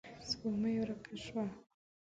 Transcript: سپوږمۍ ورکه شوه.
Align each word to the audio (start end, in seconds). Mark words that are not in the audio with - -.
سپوږمۍ 0.29 0.75
ورکه 0.79 1.13
شوه. 1.23 1.45